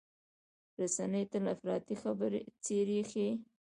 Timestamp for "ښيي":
3.09-3.29